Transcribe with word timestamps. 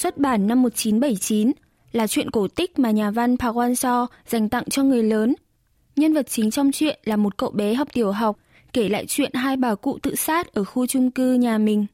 xuất 0.00 0.18
bản 0.18 0.46
năm 0.46 0.62
1979, 0.62 1.52
là 1.92 2.06
chuyện 2.06 2.30
cổ 2.30 2.48
tích 2.48 2.78
mà 2.78 2.90
nhà 2.90 3.10
văn 3.10 3.36
Park 3.36 3.56
Wan-so 3.56 4.06
dành 4.26 4.48
tặng 4.48 4.64
cho 4.70 4.82
người 4.82 5.02
lớn. 5.02 5.34
Nhân 5.96 6.14
vật 6.14 6.26
chính 6.28 6.50
trong 6.50 6.72
chuyện 6.72 6.98
là 7.04 7.16
một 7.16 7.36
cậu 7.36 7.50
bé 7.50 7.74
học 7.74 7.88
tiểu 7.92 8.12
học 8.12 8.38
kể 8.72 8.88
lại 8.88 9.04
chuyện 9.08 9.30
hai 9.34 9.56
bà 9.56 9.74
cụ 9.74 9.98
tự 10.02 10.14
sát 10.14 10.54
ở 10.54 10.64
khu 10.64 10.86
chung 10.86 11.10
cư 11.10 11.34
nhà 11.34 11.58
mình. 11.58 11.86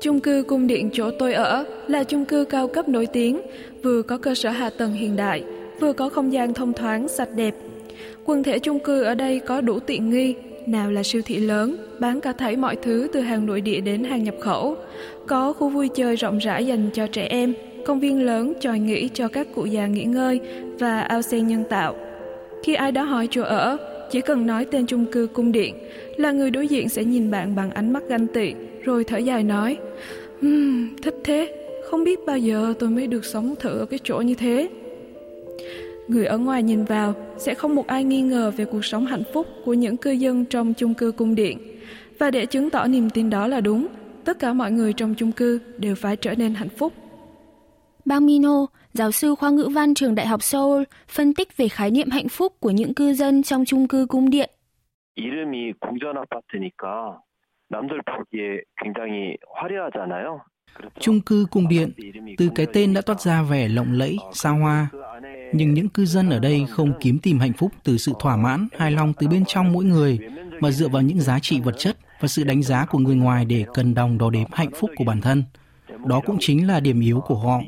Chung 0.00 0.20
cư 0.20 0.44
cung 0.48 0.66
điện 0.66 0.90
chỗ 0.92 1.10
tôi 1.18 1.32
ở 1.32 1.64
là 1.86 2.04
chung 2.04 2.24
cư 2.24 2.44
cao 2.44 2.68
cấp 2.68 2.88
nổi 2.88 3.06
tiếng, 3.06 3.40
vừa 3.82 4.02
có 4.02 4.18
cơ 4.18 4.34
sở 4.34 4.50
hạ 4.50 4.70
tầng 4.78 4.92
hiện 4.92 5.16
đại, 5.16 5.44
vừa 5.80 5.92
có 5.92 6.08
không 6.08 6.32
gian 6.32 6.54
thông 6.54 6.72
thoáng, 6.72 7.08
sạch 7.08 7.28
đẹp. 7.34 7.54
Quần 8.24 8.42
thể 8.42 8.58
chung 8.58 8.78
cư 8.78 9.02
ở 9.02 9.14
đây 9.14 9.40
có 9.40 9.60
đủ 9.60 9.78
tiện 9.78 10.10
nghi, 10.10 10.34
nào 10.66 10.90
là 10.90 11.02
siêu 11.02 11.22
thị 11.24 11.38
lớn, 11.38 11.76
bán 11.98 12.20
cả 12.20 12.32
thảy 12.32 12.56
mọi 12.56 12.76
thứ 12.76 13.08
từ 13.12 13.20
hàng 13.20 13.46
nội 13.46 13.60
địa 13.60 13.80
đến 13.80 14.04
hàng 14.04 14.24
nhập 14.24 14.34
khẩu, 14.40 14.76
có 15.26 15.52
khu 15.52 15.68
vui 15.68 15.88
chơi 15.88 16.16
rộng 16.16 16.38
rãi 16.38 16.66
dành 16.66 16.90
cho 16.92 17.06
trẻ 17.06 17.26
em, 17.30 17.54
công 17.84 18.00
viên 18.00 18.22
lớn 18.26 18.52
tròi 18.60 18.78
nghỉ 18.78 19.08
cho 19.08 19.28
các 19.28 19.46
cụ 19.54 19.64
già 19.64 19.86
nghỉ 19.86 20.04
ngơi 20.04 20.40
và 20.78 21.00
ao 21.00 21.22
sen 21.22 21.46
nhân 21.46 21.64
tạo. 21.70 21.94
Khi 22.62 22.74
ai 22.74 22.92
đó 22.92 23.02
hỏi 23.02 23.28
chỗ 23.30 23.42
ở, 23.42 23.76
chỉ 24.10 24.20
cần 24.20 24.46
nói 24.46 24.64
tên 24.64 24.86
chung 24.86 25.06
cư 25.06 25.28
cung 25.32 25.52
điện 25.52 25.74
là 26.16 26.32
người 26.32 26.50
đối 26.50 26.68
diện 26.68 26.88
sẽ 26.88 27.04
nhìn 27.04 27.30
bạn 27.30 27.56
bằng 27.56 27.70
ánh 27.70 27.92
mắt 27.92 28.02
ganh 28.08 28.26
tị, 28.26 28.54
rồi 28.82 29.04
thở 29.04 29.18
dài 29.18 29.42
nói, 29.42 29.76
um, 30.42 30.96
thích 31.02 31.14
thế, 31.24 31.54
không 31.84 32.04
biết 32.04 32.20
bao 32.26 32.38
giờ 32.38 32.74
tôi 32.78 32.90
mới 32.90 33.06
được 33.06 33.24
sống 33.24 33.54
thử 33.60 33.78
ở 33.78 33.86
cái 33.86 33.98
chỗ 34.04 34.20
như 34.20 34.34
thế. 34.34 34.68
Người 36.07 36.25
ở 36.25 36.37
ngoài 36.37 36.63
nhìn 36.63 36.83
vào 36.83 37.13
sẽ 37.37 37.53
không 37.53 37.75
một 37.75 37.87
ai 37.87 38.03
nghi 38.03 38.21
ngờ 38.21 38.51
về 38.57 38.65
cuộc 38.65 38.85
sống 38.85 39.05
hạnh 39.05 39.23
phúc 39.33 39.47
của 39.65 39.73
những 39.73 39.97
cư 39.97 40.11
dân 40.11 40.45
trong 40.45 40.73
chung 40.73 40.93
cư 40.93 41.11
cung 41.11 41.35
điện. 41.35 41.57
Và 42.19 42.31
để 42.31 42.45
chứng 42.45 42.69
tỏ 42.69 42.87
niềm 42.87 43.09
tin 43.09 43.29
đó 43.29 43.47
là 43.47 43.61
đúng, 43.61 43.87
tất 44.25 44.39
cả 44.39 44.53
mọi 44.53 44.71
người 44.71 44.93
trong 44.93 45.15
chung 45.15 45.31
cư 45.31 45.59
đều 45.77 45.95
phải 45.95 46.15
trở 46.15 46.35
nên 46.35 46.53
hạnh 46.53 46.69
phúc. 46.69 46.93
Bang 48.05 48.25
Mino, 48.25 48.65
giáo 48.93 49.11
sư 49.11 49.35
khoa 49.35 49.49
ngữ 49.49 49.69
văn 49.73 49.93
trường 49.93 50.15
Đại 50.15 50.27
học 50.27 50.43
Seoul, 50.43 50.83
phân 51.07 51.33
tích 51.33 51.57
về 51.57 51.67
khái 51.67 51.91
niệm 51.91 52.09
hạnh 52.09 52.29
phúc 52.29 52.53
của 52.59 52.71
những 52.71 52.93
cư 52.93 53.13
dân 53.13 53.43
trong 53.43 53.65
chung 53.65 53.87
cư 53.87 54.05
cung 54.09 54.29
điện. 54.29 54.49
이름이 55.17 55.73
궁전 55.79 56.15
아파트니까 56.15 57.19
남들 57.69 58.01
보기에 58.03 58.61
굉장히 58.77 59.35
화려하잖아요. 59.55 60.41
Chung 60.99 61.21
cư 61.21 61.45
cung 61.51 61.67
điện, 61.67 61.91
từ 62.37 62.49
cái 62.55 62.65
tên 62.73 62.93
đã 62.93 63.01
toát 63.01 63.21
ra 63.21 63.41
vẻ 63.41 63.67
lộng 63.67 63.91
lẫy, 63.91 64.17
xa 64.33 64.49
hoa. 64.49 64.89
Nhưng 65.53 65.73
những 65.73 65.89
cư 65.89 66.05
dân 66.05 66.29
ở 66.29 66.39
đây 66.39 66.65
không 66.69 66.93
kiếm 66.99 67.19
tìm 67.19 67.39
hạnh 67.39 67.53
phúc 67.53 67.71
từ 67.83 67.97
sự 67.97 68.13
thỏa 68.19 68.37
mãn, 68.37 68.67
hài 68.77 68.91
lòng 68.91 69.13
từ 69.19 69.27
bên 69.27 69.43
trong 69.47 69.71
mỗi 69.71 69.85
người, 69.85 70.19
mà 70.59 70.71
dựa 70.71 70.87
vào 70.87 71.01
những 71.01 71.19
giá 71.19 71.39
trị 71.39 71.61
vật 71.61 71.75
chất 71.77 71.97
và 72.19 72.27
sự 72.27 72.43
đánh 72.43 72.63
giá 72.63 72.85
của 72.85 72.99
người 72.99 73.15
ngoài 73.15 73.45
để 73.45 73.65
cân 73.73 73.93
đồng 73.93 74.17
đo 74.17 74.29
đếm 74.29 74.47
hạnh 74.51 74.71
phúc 74.75 74.91
của 74.95 75.03
bản 75.03 75.21
thân. 75.21 75.43
Đó 76.05 76.21
cũng 76.25 76.37
chính 76.39 76.67
là 76.67 76.79
điểm 76.79 76.99
yếu 76.99 77.19
của 77.19 77.35
họ. 77.35 77.61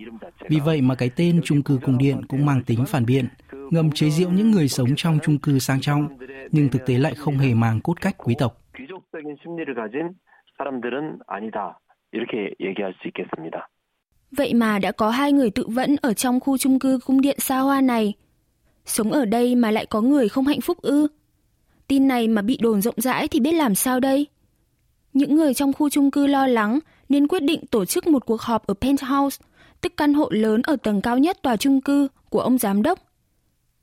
Vì 0.50 0.60
vậy 0.60 0.82
mà 0.82 0.96
cái 0.96 1.10
tên 1.10 1.42
chung 1.44 1.64
cư 1.64 1.80
cung 1.86 1.98
điện 1.98 2.26
cũng 2.28 2.46
mang 2.46 2.64
tính 2.64 2.86
phản 2.88 3.06
biện, 3.06 3.28
ngầm 3.72 3.92
chế 3.92 4.10
giễu 4.10 4.30
những 4.30 4.52
người 4.52 4.68
sống 4.68 4.90
trong 4.96 5.20
chung 5.24 5.38
cư 5.38 5.60
sang 5.60 5.82
trọng, 5.82 6.08
nhưng 6.52 6.70
thực 6.70 6.86
tế 6.86 6.98
lại 6.98 7.14
không 7.16 7.38
hề 7.38 7.54
mang 7.54 7.82
cốt 7.82 8.02
cách 8.02 8.16
quý 8.18 8.36
tộc. 8.40 8.56
귀족적인 8.80 9.36
심리를 9.44 9.76
가진 9.76 10.16
사람들은 10.58 11.20
아니다. 11.28 11.76
이렇게 12.14 12.56
얘기할 12.60 12.94
수 13.00 13.08
있겠습니다. 13.08 13.70
Vậy 14.32 14.54
mà 14.54 14.80
đã 14.80 14.92
có 14.92 15.10
hai 15.10 15.32
người 15.32 15.50
tự 15.50 15.68
vẫn 15.68 15.96
ở 16.02 16.14
trong 16.14 16.40
khu 16.40 16.58
chung 16.58 16.80
cư 16.80 17.00
cung 17.06 17.22
điện 17.22 17.40
xa 17.40 17.60
hoa 17.60 17.82
này. 17.82 18.14
Sống 18.86 19.12
ở 19.12 19.26
đây 19.26 19.56
mà 19.56 19.72
lại 19.72 19.86
có 19.86 20.02
người 20.02 20.30
không 20.30 20.48
hạnh 20.48 20.62
phúc 20.62 20.82
ư? 20.82 21.08
Tin 21.88 22.08
này 22.08 22.28
mà 22.28 22.42
bị 22.42 22.58
đồn 22.62 22.82
rộng 22.82 23.02
rãi 23.02 23.28
thì 23.28 23.40
biết 23.40 23.52
làm 23.52 23.76
sao 23.76 24.00
đây? 24.00 24.28
Những 25.14 25.36
người 25.36 25.54
trong 25.54 25.74
khu 25.74 25.90
chung 25.90 26.12
cư 26.12 26.28
lo 26.28 26.48
lắng 26.48 26.80
nên 27.10 27.28
quyết 27.28 27.44
định 27.44 27.66
tổ 27.66 27.86
chức 27.86 28.08
một 28.08 28.26
cuộc 28.26 28.42
họp 28.42 28.68
ở 28.68 28.74
penthouse, 28.74 29.46
tức 29.82 29.94
căn 29.98 30.14
hộ 30.14 30.30
lớn 30.32 30.62
ở 30.62 30.76
tầng 30.76 31.02
cao 31.02 31.18
nhất 31.18 31.38
tòa 31.42 31.58
chung 31.58 31.82
cư 31.82 32.08
của 32.30 32.40
ông 32.40 32.58
giám 32.58 32.84
đốc. 32.84 33.00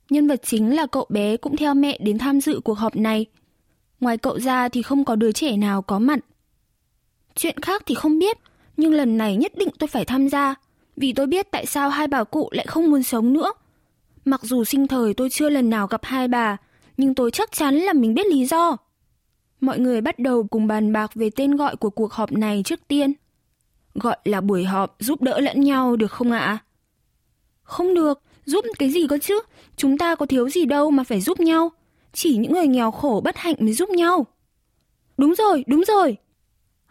Nhân 0.09 0.27
vật 0.27 0.41
chính 0.43 0.75
là 0.75 0.85
cậu 0.85 1.05
bé 1.09 1.37
cũng 1.37 1.57
theo 1.57 1.73
mẹ 1.73 1.97
đến 2.01 2.17
tham 2.17 2.41
dự 2.41 2.59
cuộc 2.63 2.77
họp 2.77 2.95
này. 2.95 3.25
Ngoài 3.99 4.17
cậu 4.17 4.39
ra 4.39 4.69
thì 4.69 4.81
không 4.81 5.05
có 5.05 5.15
đứa 5.15 5.31
trẻ 5.31 5.57
nào 5.57 5.81
có 5.81 5.99
mặt. 5.99 6.19
Chuyện 7.34 7.60
khác 7.62 7.82
thì 7.86 7.94
không 7.94 8.18
biết, 8.18 8.38
nhưng 8.76 8.92
lần 8.92 9.18
này 9.18 9.36
nhất 9.36 9.52
định 9.56 9.68
tôi 9.78 9.88
phải 9.88 10.04
tham 10.04 10.28
gia, 10.28 10.54
vì 10.96 11.12
tôi 11.12 11.26
biết 11.26 11.50
tại 11.50 11.66
sao 11.66 11.88
hai 11.88 12.08
bà 12.08 12.24
cụ 12.24 12.48
lại 12.52 12.66
không 12.66 12.90
muốn 12.90 13.02
sống 13.02 13.32
nữa. 13.32 13.52
Mặc 14.24 14.40
dù 14.42 14.64
sinh 14.64 14.86
thời 14.86 15.14
tôi 15.14 15.30
chưa 15.30 15.48
lần 15.48 15.70
nào 15.70 15.86
gặp 15.86 16.00
hai 16.04 16.28
bà, 16.28 16.56
nhưng 16.96 17.14
tôi 17.14 17.30
chắc 17.30 17.52
chắn 17.52 17.74
là 17.74 17.92
mình 17.92 18.14
biết 18.14 18.26
lý 18.26 18.46
do. 18.46 18.76
Mọi 19.60 19.78
người 19.78 20.00
bắt 20.00 20.18
đầu 20.18 20.46
cùng 20.50 20.66
bàn 20.66 20.92
bạc 20.92 21.10
về 21.14 21.30
tên 21.30 21.56
gọi 21.56 21.76
của 21.76 21.90
cuộc 21.90 22.12
họp 22.12 22.32
này 22.32 22.62
trước 22.64 22.80
tiên. 22.88 23.12
Gọi 23.94 24.16
là 24.24 24.40
buổi 24.40 24.64
họp 24.64 24.96
giúp 24.98 25.22
đỡ 25.22 25.40
lẫn 25.40 25.60
nhau 25.60 25.96
được 25.96 26.12
không 26.12 26.30
ạ? 26.30 26.58
Không 27.62 27.94
được, 27.94 28.22
giúp 28.44 28.64
cái 28.78 28.90
gì 28.90 29.06
cơ 29.06 29.18
chứ? 29.18 29.40
Chúng 29.76 29.98
ta 29.98 30.14
có 30.14 30.26
thiếu 30.26 30.48
gì 30.48 30.64
đâu 30.64 30.90
mà 30.90 31.04
phải 31.04 31.20
giúp 31.20 31.40
nhau. 31.40 31.72
Chỉ 32.12 32.36
những 32.36 32.52
người 32.52 32.66
nghèo 32.66 32.90
khổ 32.90 33.20
bất 33.24 33.36
hạnh 33.36 33.54
mới 33.58 33.72
giúp 33.72 33.90
nhau. 33.90 34.26
Đúng 35.16 35.34
rồi, 35.34 35.64
đúng 35.66 35.84
rồi. 35.84 36.16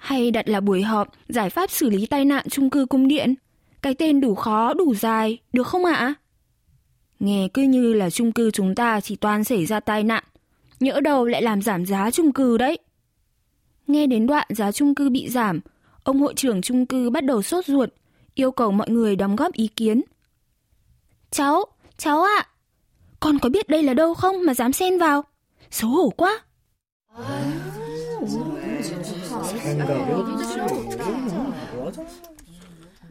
Hay 0.02 0.32
đặt 0.32 0.50
là 0.50 0.60
buổi 0.60 0.82
họp 0.82 1.08
giải 1.28 1.50
pháp 1.50 1.72
xử 1.72 1.90
lý 1.90 2.06
tai 2.06 2.26
nạn 2.26 2.46
chung 2.50 2.70
cư 2.70 2.86
cung 2.86 3.08
điện. 3.08 3.36
Cái 3.82 3.94
tên 3.94 4.22
đủ 4.22 4.36
khó, 4.36 4.74
đủ 4.74 4.96
dài, 4.96 5.38
được 5.54 5.68
không 5.68 5.86
ạ? 5.86 6.14
Nghe 7.20 7.48
cứ 7.54 7.62
như 7.62 7.94
là 7.94 8.10
chung 8.10 8.32
cư 8.32 8.52
chúng 8.52 8.76
ta 8.76 9.02
chỉ 9.02 9.16
toàn 9.16 9.44
xảy 9.44 9.66
ra 9.66 9.80
tai 9.80 10.04
nạn. 10.04 10.24
Nhỡ 10.80 11.00
đầu 11.00 11.26
lại 11.26 11.42
làm 11.42 11.62
giảm 11.62 11.86
giá 11.86 12.12
chung 12.12 12.34
cư 12.34 12.58
đấy. 12.58 12.78
Nghe 13.88 14.08
đến 14.08 14.28
đoạn 14.28 14.48
giá 14.50 14.72
chung 14.72 14.96
cư 14.96 15.10
bị 15.10 15.30
giảm, 15.30 15.60
ông 16.04 16.20
hội 16.20 16.34
trưởng 16.36 16.62
chung 16.62 16.86
cư 16.86 17.10
bắt 17.10 17.26
đầu 17.26 17.42
sốt 17.42 17.66
ruột, 17.66 17.90
yêu 18.36 18.52
cầu 18.52 18.72
mọi 18.72 18.90
người 18.90 19.16
đóng 19.16 19.36
góp 19.36 19.54
ý 19.54 19.68
kiến. 19.68 20.02
Cháu, 21.32 21.66
cháu 21.98 22.24
ạ, 22.24 22.48
con 23.20 23.40
có 23.40 23.50
biết 23.50 23.70
đây 23.70 23.84
là 23.84 23.94
đâu 23.94 24.14
không 24.14 24.46
mà 24.46 24.54
dám 24.54 24.74
xen 24.74 25.00
vào? 25.00 25.24
Xấu 25.72 25.90
hổ 25.90 26.10
quá. 26.10 26.40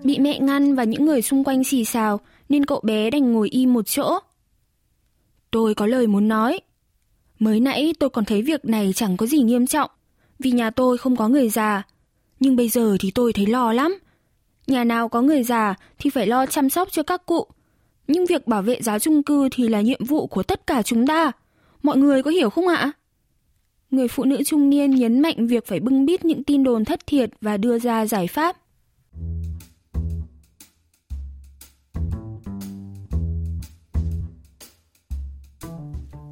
Bị 0.04 0.18
mẹ 0.18 0.38
ngăn 0.40 0.74
và 0.74 0.84
những 0.84 1.06
người 1.06 1.22
xung 1.22 1.44
quanh 1.44 1.64
xì 1.64 1.84
xào, 1.84 2.20
nên 2.48 2.66
cậu 2.66 2.80
bé 2.82 3.10
đành 3.10 3.32
ngồi 3.32 3.48
im 3.48 3.72
một 3.72 3.86
chỗ. 3.86 4.18
Tôi 5.50 5.74
có 5.74 5.86
lời 5.86 6.06
muốn 6.06 6.28
nói. 6.28 6.60
Mới 7.38 7.60
nãy 7.60 7.94
tôi 7.98 8.10
còn 8.10 8.24
thấy 8.24 8.42
việc 8.42 8.64
này 8.64 8.92
chẳng 8.96 9.16
có 9.16 9.26
gì 9.26 9.38
nghiêm 9.38 9.66
trọng, 9.66 9.90
vì 10.38 10.50
nhà 10.50 10.70
tôi 10.70 10.98
không 10.98 11.16
có 11.16 11.28
người 11.28 11.48
già. 11.48 11.82
Nhưng 12.40 12.56
bây 12.56 12.68
giờ 12.68 12.96
thì 13.00 13.10
tôi 13.10 13.32
thấy 13.32 13.46
lo 13.46 13.72
lắm. 13.72 13.98
Nhà 14.66 14.84
nào 14.84 15.08
có 15.08 15.22
người 15.22 15.42
già 15.42 15.74
thì 15.98 16.10
phải 16.10 16.26
lo 16.26 16.46
chăm 16.46 16.70
sóc 16.70 16.92
cho 16.92 17.02
các 17.02 17.26
cụ. 17.26 17.46
Nhưng 18.06 18.26
việc 18.26 18.46
bảo 18.46 18.62
vệ 18.62 18.82
giá 18.82 18.98
chung 18.98 19.22
cư 19.22 19.48
thì 19.52 19.68
là 19.68 19.80
nhiệm 19.80 20.04
vụ 20.04 20.26
của 20.26 20.42
tất 20.42 20.66
cả 20.66 20.82
chúng 20.82 21.06
ta. 21.06 21.32
Mọi 21.82 21.96
người 21.96 22.22
có 22.22 22.30
hiểu 22.30 22.50
không 22.50 22.68
ạ? 22.68 22.92
Người 23.90 24.08
phụ 24.08 24.24
nữ 24.24 24.42
trung 24.42 24.70
niên 24.70 24.90
nhấn 24.90 25.20
mạnh 25.20 25.46
việc 25.46 25.66
phải 25.66 25.80
bưng 25.80 26.06
bít 26.06 26.24
những 26.24 26.44
tin 26.44 26.64
đồn 26.64 26.84
thất 26.84 27.06
thiệt 27.06 27.30
và 27.40 27.56
đưa 27.56 27.78
ra 27.78 28.06
giải 28.06 28.26
pháp. 28.26 28.56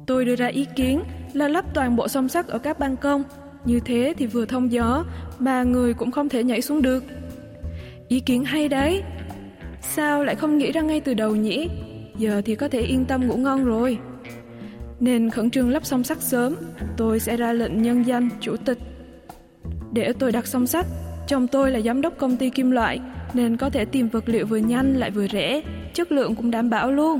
Tôi 0.07 0.25
đưa 0.25 0.35
ra 0.35 0.47
ý 0.47 0.65
kiến 0.75 1.03
là 1.33 1.47
lắp 1.47 1.65
toàn 1.73 1.95
bộ 1.95 2.07
song 2.07 2.29
sắt 2.29 2.47
ở 2.47 2.59
các 2.59 2.79
ban 2.79 2.97
công. 2.97 3.23
Như 3.65 3.79
thế 3.79 4.13
thì 4.17 4.25
vừa 4.25 4.45
thông 4.45 4.71
gió, 4.71 5.05
mà 5.39 5.63
người 5.63 5.93
cũng 5.93 6.11
không 6.11 6.29
thể 6.29 6.43
nhảy 6.43 6.61
xuống 6.61 6.81
được. 6.81 7.03
Ý 8.07 8.19
kiến 8.19 8.43
hay 8.43 8.69
đấy. 8.69 9.03
Sao 9.81 10.23
lại 10.23 10.35
không 10.35 10.57
nghĩ 10.57 10.71
ra 10.71 10.81
ngay 10.81 10.99
từ 10.99 11.13
đầu 11.13 11.35
nhỉ? 11.35 11.69
Giờ 12.17 12.41
thì 12.45 12.55
có 12.55 12.67
thể 12.67 12.81
yên 12.81 13.05
tâm 13.05 13.27
ngủ 13.27 13.37
ngon 13.37 13.65
rồi 13.65 13.97
nên 14.99 15.29
khẩn 15.29 15.49
trương 15.49 15.69
lắp 15.69 15.85
xong 15.85 16.03
sắt 16.03 16.21
sớm, 16.21 16.55
tôi 16.97 17.19
sẽ 17.19 17.37
ra 17.37 17.53
lệnh 17.53 17.81
nhân 17.81 18.05
danh 18.05 18.29
chủ 18.41 18.55
tịch. 18.57 18.77
Để 19.91 20.13
tôi 20.19 20.31
đặt 20.31 20.47
xong 20.47 20.67
sắt. 20.67 20.85
chồng 21.27 21.47
tôi 21.47 21.71
là 21.71 21.79
giám 21.79 22.01
đốc 22.01 22.17
công 22.17 22.37
ty 22.37 22.49
kim 22.49 22.71
loại 22.71 22.99
nên 23.33 23.57
có 23.57 23.69
thể 23.69 23.85
tìm 23.85 24.09
vật 24.09 24.29
liệu 24.29 24.45
vừa 24.45 24.57
nhanh 24.57 24.93
lại 24.93 25.11
vừa 25.11 25.27
rẻ, 25.27 25.61
chất 25.93 26.11
lượng 26.11 26.35
cũng 26.35 26.51
đảm 26.51 26.69
bảo 26.69 26.91
luôn. 26.91 27.19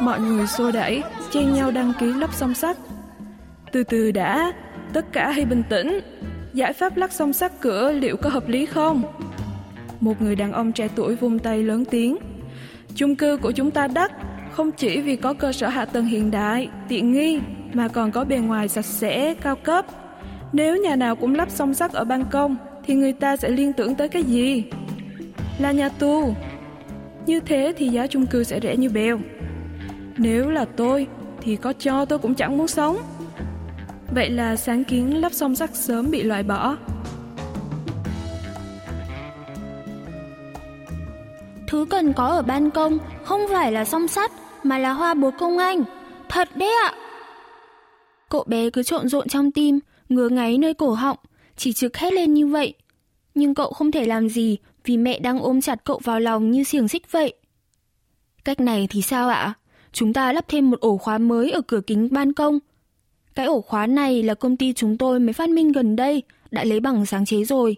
Mọi 0.00 0.20
người 0.20 0.46
xô 0.46 0.72
đẩy, 0.72 1.02
chen 1.30 1.54
nhau 1.54 1.70
đăng 1.70 1.92
ký 2.00 2.12
lắp 2.12 2.34
xong 2.34 2.54
sắt. 2.54 2.76
Từ 3.72 3.84
từ 3.84 4.10
đã, 4.10 4.52
tất 4.92 5.12
cả 5.12 5.30
hãy 5.30 5.44
bình 5.44 5.62
tĩnh. 5.68 6.00
Giải 6.52 6.72
pháp 6.72 6.96
lắp 6.96 7.12
xong 7.12 7.32
sắt 7.32 7.52
cửa 7.60 7.92
liệu 7.92 8.16
có 8.16 8.30
hợp 8.30 8.48
lý 8.48 8.66
không? 8.66 9.02
Một 10.00 10.22
người 10.22 10.36
đàn 10.36 10.52
ông 10.52 10.72
trẻ 10.72 10.88
tuổi 10.94 11.16
vung 11.16 11.38
tay 11.38 11.62
lớn 11.62 11.84
tiếng– 11.84 12.16
Chung 12.98 13.16
cư 13.16 13.36
của 13.36 13.52
chúng 13.52 13.70
ta 13.70 13.86
đắt, 13.86 14.12
không 14.52 14.72
chỉ 14.72 15.00
vì 15.00 15.16
có 15.16 15.32
cơ 15.32 15.52
sở 15.52 15.68
hạ 15.68 15.84
tầng 15.84 16.04
hiện 16.04 16.30
đại, 16.30 16.68
tiện 16.88 17.12
nghi, 17.12 17.40
mà 17.72 17.88
còn 17.88 18.12
có 18.12 18.24
bề 18.24 18.38
ngoài 18.38 18.68
sạch 18.68 18.84
sẽ, 18.84 19.34
cao 19.34 19.56
cấp. 19.56 19.86
Nếu 20.52 20.76
nhà 20.76 20.96
nào 20.96 21.16
cũng 21.16 21.34
lắp 21.34 21.50
song 21.50 21.74
sắt 21.74 21.92
ở 21.92 22.04
ban 22.04 22.24
công, 22.30 22.56
thì 22.86 22.94
người 22.94 23.12
ta 23.12 23.36
sẽ 23.36 23.48
liên 23.48 23.72
tưởng 23.72 23.94
tới 23.94 24.08
cái 24.08 24.22
gì? 24.22 24.64
Là 25.58 25.72
nhà 25.72 25.88
tù. 25.88 26.34
Như 27.26 27.40
thế 27.40 27.72
thì 27.76 27.88
giá 27.88 28.06
chung 28.06 28.26
cư 28.26 28.44
sẽ 28.44 28.60
rẻ 28.60 28.76
như 28.76 28.88
bèo. 28.88 29.18
Nếu 30.16 30.50
là 30.50 30.64
tôi, 30.64 31.06
thì 31.40 31.56
có 31.56 31.72
cho 31.72 32.04
tôi 32.04 32.18
cũng 32.18 32.34
chẳng 32.34 32.58
muốn 32.58 32.68
sống. 32.68 32.96
Vậy 34.14 34.30
là 34.30 34.56
sáng 34.56 34.84
kiến 34.84 35.20
lắp 35.20 35.32
song 35.32 35.54
sắt 35.54 35.76
sớm 35.76 36.10
bị 36.10 36.22
loại 36.22 36.42
bỏ. 36.42 36.76
Thứ 41.78 41.84
cần 41.84 42.12
có 42.12 42.26
ở 42.26 42.42
ban 42.42 42.70
công 42.70 42.98
không 43.24 43.40
phải 43.50 43.72
là 43.72 43.84
song 43.84 44.08
sắt 44.08 44.32
mà 44.62 44.78
là 44.78 44.92
hoa 44.92 45.14
bồ 45.14 45.30
công 45.30 45.58
anh. 45.58 45.84
Thật 46.28 46.48
đấy 46.56 46.70
ạ. 46.82 46.94
Cậu 48.28 48.44
bé 48.46 48.70
cứ 48.70 48.82
trộn 48.82 49.08
rộn 49.08 49.28
trong 49.28 49.50
tim, 49.50 49.78
ngứa 50.08 50.28
ngáy 50.28 50.58
nơi 50.58 50.74
cổ 50.74 50.90
họng, 50.90 51.16
chỉ 51.56 51.72
trực 51.72 51.96
hét 51.96 52.12
lên 52.12 52.34
như 52.34 52.46
vậy. 52.46 52.74
Nhưng 53.34 53.54
cậu 53.54 53.72
không 53.72 53.90
thể 53.90 54.06
làm 54.06 54.28
gì 54.28 54.56
vì 54.84 54.96
mẹ 54.96 55.18
đang 55.18 55.40
ôm 55.40 55.60
chặt 55.60 55.84
cậu 55.84 56.00
vào 56.04 56.20
lòng 56.20 56.50
như 56.50 56.64
xiềng 56.64 56.88
xích 56.88 57.12
vậy. 57.12 57.34
Cách 58.44 58.60
này 58.60 58.86
thì 58.90 59.02
sao 59.02 59.28
ạ? 59.28 59.54
Chúng 59.92 60.12
ta 60.12 60.32
lắp 60.32 60.44
thêm 60.48 60.70
một 60.70 60.80
ổ 60.80 60.96
khóa 60.96 61.18
mới 61.18 61.50
ở 61.50 61.60
cửa 61.60 61.80
kính 61.86 62.08
ban 62.10 62.32
công. 62.32 62.58
Cái 63.34 63.46
ổ 63.46 63.60
khóa 63.60 63.86
này 63.86 64.22
là 64.22 64.34
công 64.34 64.56
ty 64.56 64.72
chúng 64.72 64.98
tôi 64.98 65.20
mới 65.20 65.32
phát 65.32 65.48
minh 65.48 65.72
gần 65.72 65.96
đây, 65.96 66.22
đã 66.50 66.64
lấy 66.64 66.80
bằng 66.80 67.06
sáng 67.06 67.26
chế 67.26 67.44
rồi. 67.44 67.76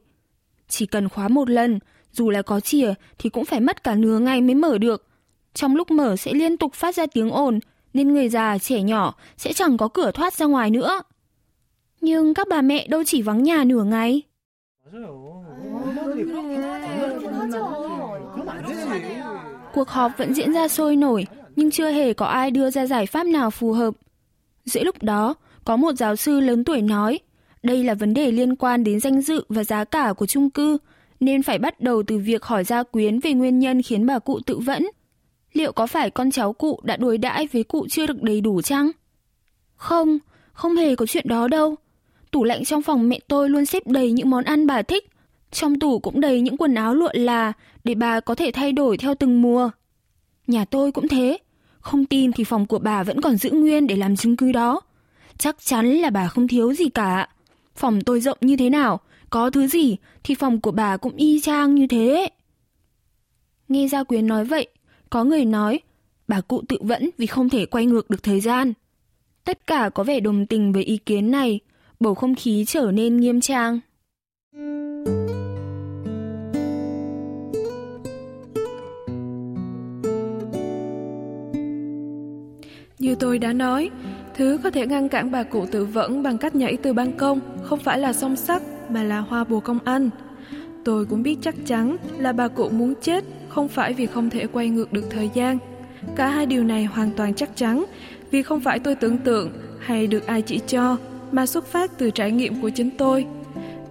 Chỉ 0.69 0.87
cần 0.87 1.09
khóa 1.09 1.29
một 1.29 1.51
lần, 1.51 1.79
dù 2.13 2.31
là 2.31 2.43
có 2.43 2.61
chìa 2.61 2.95
thì 3.19 3.31
cũng 3.31 3.45
phải 3.45 3.61
mất 3.61 3.85
cả 3.85 3.95
nửa 3.95 4.19
ngày 4.19 4.41
mới 4.41 4.55
mở 4.55 4.79
được. 4.79 5.07
Trong 5.55 5.77
lúc 5.77 5.91
mở 5.91 6.17
sẽ 6.17 6.33
liên 6.33 6.57
tục 6.57 6.75
phát 6.75 6.95
ra 6.95 7.07
tiếng 7.07 7.31
ồn, 7.31 7.59
nên 7.95 8.15
người 8.15 8.29
già, 8.29 8.59
trẻ 8.59 8.83
nhỏ 8.83 9.15
sẽ 9.37 9.53
chẳng 9.53 9.77
có 9.77 9.89
cửa 9.89 10.11
thoát 10.11 10.35
ra 10.35 10.47
ngoài 10.47 10.71
nữa. 10.71 11.03
Nhưng 12.01 12.35
các 12.35 12.47
bà 12.51 12.63
mẹ 12.63 12.87
đâu 12.87 13.05
chỉ 13.05 13.23
vắng 13.23 13.43
nhà 13.43 13.65
nửa 13.65 13.85
ngày. 13.85 14.23
Cuộc 19.75 19.89
họp 19.89 20.13
vẫn 20.19 20.35
diễn 20.35 20.53
ra 20.53 20.69
sôi 20.69 20.97
nổi, 20.97 21.27
nhưng 21.57 21.71
chưa 21.71 21.91
hề 21.91 22.13
có 22.13 22.27
ai 22.27 22.51
đưa 22.51 22.71
ra 22.71 22.87
giải 22.87 23.07
pháp 23.07 23.27
nào 23.27 23.51
phù 23.51 23.73
hợp. 23.73 23.95
Giữa 24.65 24.85
lúc 24.85 25.03
đó, 25.03 25.35
có 25.65 25.77
một 25.77 25.93
giáo 25.93 26.17
sư 26.17 26.41
lớn 26.41 26.65
tuổi 26.65 26.83
nói, 26.83 27.19
đây 27.63 27.85
là 27.85 27.95
vấn 27.95 28.15
đề 28.15 28.33
liên 28.33 28.57
quan 28.57 28.85
đến 28.85 29.01
danh 29.01 29.23
dự 29.23 29.45
và 29.49 29.65
giá 29.65 29.85
cả 29.85 30.13
của 30.13 30.27
chung 30.27 30.51
cư, 30.51 30.79
nên 31.21 31.43
phải 31.43 31.59
bắt 31.59 31.81
đầu 31.81 32.03
từ 32.03 32.19
việc 32.19 32.45
hỏi 32.45 32.65
gia 32.65 32.83
quyến 32.83 33.21
về 33.21 33.33
nguyên 33.33 33.59
nhân 33.59 33.83
khiến 33.83 34.07
bà 34.07 34.19
cụ 34.19 34.41
tự 34.47 34.59
vẫn. 34.59 34.87
Liệu 35.53 35.73
có 35.73 35.87
phải 35.87 36.11
con 36.11 36.31
cháu 36.31 36.53
cụ 36.53 36.81
đã 36.83 36.97
đối 36.97 37.19
đãi 37.19 37.49
với 37.53 37.65
cụ 37.65 37.87
chưa 37.91 38.07
được 38.07 38.23
đầy 38.23 38.41
đủ 38.41 38.63
chăng? 38.63 38.91
Không, 39.77 40.19
không 40.53 40.77
hề 40.77 40.97
có 40.97 41.07
chuyện 41.07 41.29
đó 41.29 41.49
đâu. 41.49 41.75
Tủ 42.31 42.45
lạnh 42.45 42.65
trong 42.65 42.83
phòng 42.83 43.09
mẹ 43.09 43.21
tôi 43.29 43.51
luôn 43.51 43.67
xếp 43.67 43.87
đầy 43.87 44.13
những 44.13 44.31
món 44.31 44.45
ăn 44.45 44.67
bà 44.67 44.83
thích. 44.83 45.11
Trong 45.51 45.79
tủ 45.79 45.99
cũng 45.99 46.21
đầy 46.21 46.41
những 46.41 46.57
quần 46.57 46.75
áo 46.75 46.95
lụa 46.95 47.11
là 47.13 47.53
để 47.85 47.95
bà 47.95 48.21
có 48.21 48.35
thể 48.35 48.51
thay 48.51 48.73
đổi 48.73 48.97
theo 48.97 49.15
từng 49.15 49.43
mùa. 49.43 49.71
Nhà 50.47 50.65
tôi 50.65 50.93
cũng 50.93 51.09
thế. 51.09 51.39
Không 51.81 52.05
tin 52.05 52.33
thì 52.33 52.45
phòng 52.45 52.67
của 52.67 52.79
bà 52.79 53.03
vẫn 53.03 53.21
còn 53.21 53.37
giữ 53.37 53.51
nguyên 53.51 53.87
để 53.87 53.97
làm 53.97 54.17
chứng 54.17 54.37
cứ 54.37 54.53
đó. 54.53 54.81
Chắc 55.39 55.57
chắn 55.65 55.87
là 55.87 56.11
bà 56.11 56.29
không 56.29 56.49
thiếu 56.49 56.75
gì 56.75 56.89
cả. 56.89 57.29
Phòng 57.77 58.01
tôi 58.01 58.21
rộng 58.21 58.39
như 58.41 58.57
thế 58.57 58.71
nào, 58.71 59.01
có 59.31 59.51
thứ 59.51 59.67
gì 59.67 59.97
thì 60.25 60.35
phòng 60.35 60.61
của 60.61 60.71
bà 60.71 60.97
cũng 60.97 61.17
y 61.17 61.41
chang 61.41 61.75
như 61.75 61.87
thế. 61.87 62.29
Nghe 63.69 63.89
Gia 63.89 64.03
Quyến 64.03 64.27
nói 64.27 64.45
vậy, 64.45 64.67
có 65.11 65.25
người 65.25 65.45
nói 65.45 65.81
bà 66.29 66.41
cụ 66.41 66.63
tự 66.69 66.79
vẫn 66.81 67.11
vì 67.19 67.27
không 67.27 67.49
thể 67.49 67.67
quay 67.67 67.87
ngược 67.87 68.11
được 68.11 68.23
thời 68.23 68.41
gian. 68.41 68.73
Tất 69.45 69.67
cả 69.67 69.91
có 69.95 70.05
vẻ 70.05 70.21
đồng 70.21 70.47
tình 70.47 70.73
với 70.73 70.85
ý 70.85 70.97
kiến 70.97 71.31
này, 71.31 71.61
bầu 72.01 72.15
không 72.15 72.35
khí 72.35 72.65
trở 72.69 72.91
nên 72.91 73.17
nghiêm 73.17 73.41
trang. 73.41 73.81
Như 82.99 83.15
tôi 83.15 83.39
đã 83.39 83.53
nói, 83.53 83.91
thứ 84.35 84.59
có 84.63 84.71
thể 84.71 84.87
ngăn 84.87 85.09
cản 85.09 85.31
bà 85.31 85.43
cụ 85.43 85.67
tự 85.73 85.85
vẫn 85.85 86.23
bằng 86.23 86.39
cách 86.39 86.55
nhảy 86.55 86.77
từ 86.77 86.93
ban 86.93 87.13
công 87.13 87.41
không 87.63 87.79
phải 87.79 87.99
là 87.99 88.13
song 88.13 88.37
sắt 88.37 88.63
mà 88.91 89.03
là 89.03 89.19
hoa 89.19 89.45
bồ 89.45 89.61
công 89.61 89.79
anh. 89.85 90.11
Tôi 90.85 91.07
cũng 91.07 91.23
biết 91.23 91.37
chắc 91.43 91.55
chắn 91.67 91.97
là 92.19 92.33
bà 92.33 92.49
cụ 92.49 92.69
muốn 92.69 92.95
chết 93.03 93.25
không 93.49 93.69
phải 93.69 93.93
vì 93.93 94.07
không 94.07 94.31
thể 94.31 94.47
quay 94.47 94.69
ngược 94.69 94.93
được 94.93 95.05
thời 95.11 95.31
gian. 95.35 95.59
Cả 96.17 96.29
hai 96.29 96.47
điều 96.47 96.65
này 96.65 96.85
hoàn 96.85 97.11
toàn 97.17 97.35
chắc 97.35 97.57
chắn 97.57 97.85
vì 98.31 98.43
không 98.43 98.61
phải 98.61 98.79
tôi 98.79 98.95
tưởng 98.95 99.19
tượng 99.19 99.53
hay 99.81 100.07
được 100.07 100.27
ai 100.27 100.43
chỉ 100.43 100.61
cho 100.67 100.97
mà 101.33 101.47
xuất 101.47 101.67
phát 101.67 101.99
từ 101.99 102.11
trải 102.11 102.31
nghiệm 102.33 102.63
của 102.63 102.71
chính 102.71 102.91
tôi. 102.91 103.27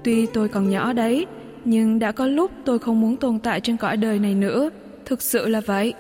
Tuy 0.03 0.25
tôi 0.25 0.49
còn 0.49 0.69
nhỏ 0.69 0.93
đấy, 0.93 1.25
nhưng 1.65 1.99
đã 1.99 2.11
có 2.11 2.27
lúc 2.27 2.51
tôi 2.65 2.79
không 2.79 3.01
muốn 3.01 3.17
tồn 3.17 3.39
tại 3.39 3.61
trên 3.61 3.77
cõi 3.77 3.97
đời 3.97 4.19
này 4.19 4.35
nữa. 4.35 4.69
Thực 5.05 5.21
sự 5.21 5.47
là 5.47 5.61
vậy. 5.61 5.93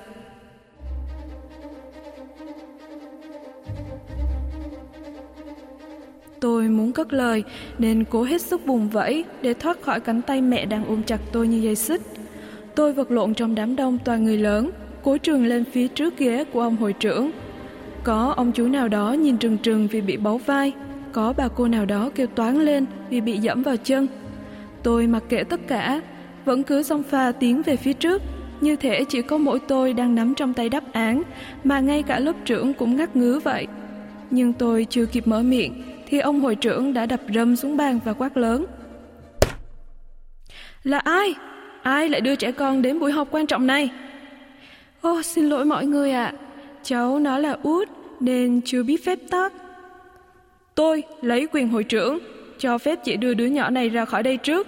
Tôi 6.39 6.67
muốn 6.67 6.91
cất 6.91 7.13
lời 7.13 7.43
nên 7.79 8.03
cố 8.09 8.23
hết 8.23 8.41
sức 8.41 8.65
vùng 8.65 8.89
vẫy 8.89 9.25
để 9.41 9.53
thoát 9.53 9.81
khỏi 9.81 9.99
cánh 9.99 10.21
tay 10.21 10.41
mẹ 10.41 10.65
đang 10.65 10.85
ôm 10.85 11.03
chặt 11.03 11.21
tôi 11.31 11.47
như 11.47 11.57
dây 11.57 11.75
xích. 11.75 12.01
Tôi 12.75 12.93
vật 12.93 13.11
lộn 13.11 13.33
trong 13.33 13.55
đám 13.55 13.75
đông 13.75 13.97
toàn 14.05 14.23
người 14.23 14.37
lớn, 14.37 14.69
cố 15.03 15.17
trường 15.17 15.45
lên 15.45 15.63
phía 15.71 15.87
trước 15.87 16.17
ghế 16.17 16.43
của 16.43 16.61
ông 16.61 16.75
hội 16.75 16.93
trưởng. 16.93 17.31
Có 18.03 18.33
ông 18.37 18.51
chú 18.51 18.67
nào 18.67 18.87
đó 18.87 19.13
nhìn 19.13 19.37
trừng 19.37 19.57
trừng 19.57 19.87
vì 19.91 20.01
bị 20.01 20.17
bấu 20.17 20.37
vai, 20.37 20.73
có 21.11 21.33
bà 21.37 21.47
cô 21.47 21.67
nào 21.67 21.85
đó 21.85 22.09
kêu 22.15 22.27
toán 22.27 22.65
lên 22.65 22.85
vì 23.09 23.21
bị 23.21 23.37
dẫm 23.37 23.63
vào 23.63 23.77
chân. 23.77 24.07
Tôi 24.83 25.07
mặc 25.07 25.23
kệ 25.29 25.43
tất 25.43 25.59
cả, 25.67 26.01
vẫn 26.45 26.63
cứ 26.63 26.83
song 26.83 27.03
pha 27.03 27.31
tiến 27.31 27.61
về 27.61 27.75
phía 27.75 27.93
trước, 27.93 28.21
như 28.61 28.75
thể 28.75 29.03
chỉ 29.09 29.21
có 29.21 29.37
mỗi 29.37 29.59
tôi 29.67 29.93
đang 29.93 30.15
nắm 30.15 30.33
trong 30.35 30.53
tay 30.53 30.69
đáp 30.69 30.83
án, 30.91 31.21
mà 31.63 31.79
ngay 31.79 32.03
cả 32.03 32.19
lớp 32.19 32.33
trưởng 32.45 32.73
cũng 32.73 32.95
ngắt 32.95 33.15
ngứ 33.15 33.39
vậy. 33.43 33.67
Nhưng 34.31 34.53
tôi 34.53 34.87
chưa 34.89 35.05
kịp 35.05 35.27
mở 35.27 35.41
miệng, 35.41 35.73
thì 36.09 36.19
ông 36.19 36.41
hội 36.41 36.55
trưởng 36.55 36.93
đã 36.93 37.05
đập 37.05 37.19
rầm 37.33 37.55
xuống 37.55 37.77
bàn 37.77 37.99
và 38.05 38.13
quát 38.13 38.37
lớn. 38.37 38.65
Là 40.83 40.99
ai? 40.99 41.35
Ai 41.81 42.09
lại 42.09 42.21
đưa 42.21 42.35
trẻ 42.35 42.51
con 42.51 42.81
đến 42.81 42.99
buổi 42.99 43.11
học 43.11 43.27
quan 43.31 43.47
trọng 43.47 43.67
này? 43.67 43.89
Ô, 45.01 45.21
xin 45.21 45.49
lỗi 45.49 45.65
mọi 45.65 45.85
người 45.85 46.11
ạ. 46.11 46.25
À. 46.25 46.33
Cháu 46.83 47.19
nó 47.19 47.37
là 47.37 47.57
út 47.63 47.89
nên 48.19 48.61
chưa 48.65 48.83
biết 48.83 49.05
phép 49.05 49.19
tắc. 49.29 49.53
Tôi 50.75 51.03
lấy 51.21 51.47
quyền 51.51 51.69
hội 51.69 51.83
trưởng, 51.83 52.19
cho 52.57 52.77
phép 52.77 52.99
chị 53.03 53.15
đưa 53.15 53.33
đứa 53.33 53.45
nhỏ 53.45 53.69
này 53.69 53.89
ra 53.89 54.05
khỏi 54.05 54.23
đây 54.23 54.37
trước. 54.37 54.67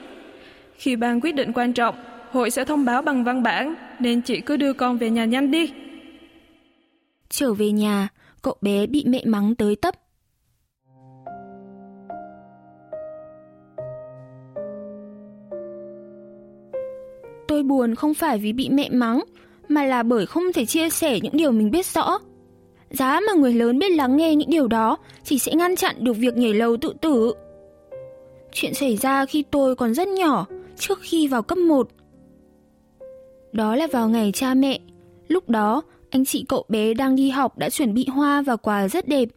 Khi 0.78 0.96
ban 0.96 1.22
quyết 1.22 1.32
định 1.32 1.54
quan 1.54 1.74
trọng, 1.74 1.96
hội 2.32 2.50
sẽ 2.50 2.66
thông 2.66 2.86
báo 2.86 3.02
bằng 3.02 3.24
văn 3.24 3.44
bản, 3.44 3.76
nên 4.00 4.22
chị 4.22 4.42
cứ 4.42 4.58
đưa 4.58 4.74
con 4.74 4.98
về 4.98 5.10
nhà 5.10 5.26
nhanh 5.26 5.52
đi. 5.52 5.72
Trở 7.30 7.54
về 7.54 7.72
nhà, 7.72 8.08
cậu 8.42 8.56
bé 8.62 8.88
bị 8.88 9.04
mẹ 9.08 9.22
mắng 9.26 9.56
tới 9.56 9.76
tấp. 9.76 9.96
Tôi 17.52 17.64
buồn 17.64 17.96
không 17.96 18.14
phải 18.14 18.38
vì 18.38 18.54
bị 18.54 18.70
mẹ 18.70 18.90
mắng, 18.90 19.24
mà 19.68 19.86
là 19.86 20.04
bởi 20.04 20.26
không 20.26 20.44
thể 20.54 20.66
chia 20.66 20.90
sẻ 20.90 21.20
những 21.20 21.38
điều 21.38 21.52
mình 21.52 21.72
biết 21.72 21.86
rõ. 21.86 22.20
Giá 22.90 23.20
mà 23.28 23.34
người 23.34 23.54
lớn 23.54 23.80
biết 23.80 23.92
lắng 23.92 24.18
nghe 24.18 24.36
những 24.36 24.50
điều 24.50 24.68
đó 24.68 24.98
chỉ 25.24 25.40
sẽ 25.40 25.56
ngăn 25.56 25.76
chặn 25.76 25.96
được 26.00 26.14
việc 26.14 26.38
nhảy 26.38 26.54
lầu 26.54 26.78
tự 26.78 26.94
tử. 27.02 27.34
Chuyện 28.54 28.74
xảy 28.74 28.98
ra 28.98 29.26
khi 29.26 29.44
tôi 29.52 29.76
còn 29.76 29.94
rất 29.94 30.08
nhỏ, 30.08 30.46
trước 30.78 31.00
khi 31.02 31.28
vào 31.28 31.42
cấp 31.42 31.58
1. 31.58 31.90
Đó 33.52 33.76
là 33.76 33.88
vào 33.92 34.10
ngày 34.10 34.32
cha 34.32 34.54
mẹ. 34.54 34.80
Lúc 35.28 35.50
đó, 35.50 35.82
anh 36.10 36.26
chị 36.26 36.46
cậu 36.48 36.66
bé 36.70 36.94
đang 36.94 37.16
đi 37.16 37.30
học 37.30 37.58
đã 37.58 37.70
chuẩn 37.70 37.94
bị 37.94 38.06
hoa 38.08 38.42
và 38.42 38.56
quà 38.56 38.88
rất 38.88 39.08
đẹp, 39.08 39.30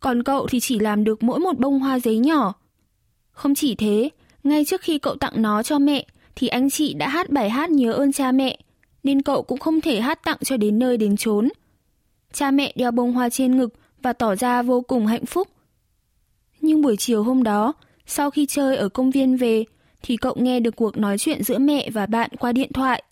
còn 0.00 0.22
cậu 0.22 0.46
thì 0.46 0.60
chỉ 0.60 0.78
làm 0.78 1.04
được 1.04 1.22
mỗi 1.22 1.38
một 1.38 1.58
bông 1.58 1.80
hoa 1.80 1.98
giấy 1.98 2.18
nhỏ. 2.18 2.54
Không 3.32 3.54
chỉ 3.54 3.74
thế, 3.74 4.08
ngay 4.44 4.64
trước 4.64 4.80
khi 4.80 4.98
cậu 4.98 5.14
tặng 5.14 5.42
nó 5.42 5.62
cho 5.62 5.78
mẹ, 5.78 6.06
thì 6.40 6.48
anh 6.48 6.70
chị 6.70 6.94
đã 6.94 7.08
hát 7.08 7.30
bài 7.30 7.50
hát 7.50 7.70
nhớ 7.70 7.92
ơn 7.92 8.12
cha 8.12 8.32
mẹ, 8.32 8.58
nên 9.02 9.22
cậu 9.22 9.42
cũng 9.42 9.58
không 9.58 9.80
thể 9.80 10.00
hát 10.00 10.24
tặng 10.24 10.36
cho 10.44 10.56
đến 10.56 10.78
nơi 10.78 10.96
đến 10.96 11.16
chốn. 11.16 11.48
Cha 12.32 12.50
mẹ 12.50 12.72
đeo 12.76 12.90
bông 12.90 13.12
hoa 13.12 13.28
trên 13.28 13.56
ngực 13.56 13.74
và 14.02 14.12
tỏ 14.12 14.34
ra 14.34 14.62
vô 14.62 14.80
cùng 14.80 15.06
hạnh 15.06 15.26
phúc. 15.26 15.48
Nhưng 16.60 16.82
buổi 16.82 16.96
chiều 16.96 17.22
hôm 17.22 17.42
đó, 17.42 17.72
sau 18.06 18.30
khi 18.30 18.46
chơi 18.46 18.76
ở 18.76 18.88
công 18.88 19.10
viên 19.10 19.36
về, 19.36 19.64
thì 20.02 20.16
cậu 20.16 20.34
nghe 20.38 20.60
được 20.60 20.76
cuộc 20.76 20.98
nói 20.98 21.18
chuyện 21.18 21.42
giữa 21.42 21.58
mẹ 21.58 21.90
và 21.90 22.06
bạn 22.06 22.30
qua 22.38 22.52
điện 22.52 22.72
thoại. 22.72 23.02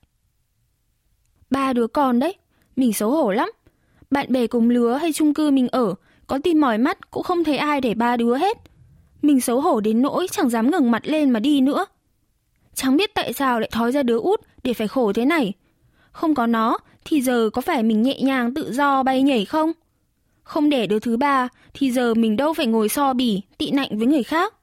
Ba 1.51 1.73
đứa 1.73 1.87
con 1.87 2.19
đấy, 2.19 2.35
mình 2.77 2.93
xấu 2.93 3.11
hổ 3.11 3.31
lắm. 3.31 3.51
Bạn 4.11 4.33
bè 4.33 4.47
cùng 4.47 4.71
lứa 4.71 4.95
hay 4.95 5.13
chung 5.13 5.35
cư 5.35 5.51
mình 5.51 5.69
ở, 5.69 5.95
có 6.27 6.39
tìm 6.45 6.61
mỏi 6.61 6.79
mắt 6.79 7.11
cũng 7.11 7.23
không 7.23 7.45
thấy 7.45 7.57
ai 7.57 7.81
để 7.81 7.95
ba 7.95 8.17
đứa 8.17 8.37
hết. 8.37 8.59
Mình 9.23 9.41
xấu 9.41 9.61
hổ 9.61 9.81
đến 9.81 10.03
nỗi 10.03 10.27
chẳng 10.31 10.51
dám 10.51 10.71
ngẩng 10.71 10.91
mặt 10.91 11.03
lên 11.07 11.31
mà 11.31 11.41
đi 11.41 11.61
nữa. 11.61 11.87
Chẳng 12.81 12.97
biết 12.97 13.15
tại 13.15 13.33
sao 13.33 13.61
lại 13.61 13.71
thói 13.73 13.93
ra 13.93 14.03
đứa 14.03 14.19
út 14.19 14.41
để 14.63 14.75
phải 14.75 14.89
khổ 14.89 15.13
thế 15.13 15.25
này. 15.25 15.53
Không 16.13 16.35
có 16.35 16.47
nó 16.47 16.79
thì 17.05 17.21
giờ 17.21 17.51
có 17.53 17.63
phải 17.63 17.83
mình 17.83 18.03
nhẹ 18.03 18.21
nhàng 18.21 18.55
tự 18.55 18.73
do 18.73 19.03
bay 19.03 19.23
nhảy 19.23 19.45
không? 19.45 19.73
Không 20.43 20.71
để 20.71 20.87
đứa 20.87 20.99
thứ 20.99 21.17
ba 21.17 21.49
thì 21.75 21.91
giờ 21.91 22.15
mình 22.15 22.37
đâu 22.37 22.53
phải 22.53 22.67
ngồi 22.67 22.89
so 22.89 23.13
bỉ 23.13 23.43
tị 23.59 23.71
nạnh 23.71 23.99
với 23.99 24.07
người 24.07 24.23
khác. 24.23 24.55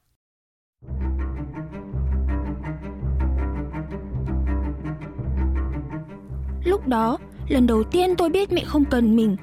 Lúc 6.64 6.86
đó, 6.86 7.18
lần 7.48 7.66
đầu 7.66 7.84
tiên 7.84 8.16
tôi 8.16 8.28
biết 8.28 8.52
mẹ 8.52 8.62
không 8.66 8.84
cần 8.84 9.16
mình. 9.16 9.36